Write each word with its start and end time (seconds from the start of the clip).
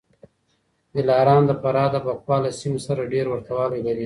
دلارام 0.95 1.43
د 1.47 1.51
فراه 1.61 1.89
د 1.93 1.95
بکواه 2.05 2.39
له 2.45 2.51
سیمې 2.59 2.79
سره 2.87 3.09
ډېر 3.13 3.25
ورته 3.29 3.51
والی 3.57 3.79
لري 3.87 3.99